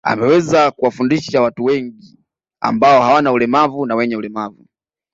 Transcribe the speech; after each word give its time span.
Ameweza 0.03 0.71
kuwafundisha 0.71 1.41
watu 1.41 1.63
wengi 1.63 2.19
ambao 2.61 3.01
hawana 3.01 3.31
ulemavu 3.31 3.85
na 3.85 3.95
wenye 3.95 4.15
ulemavu 4.15 4.65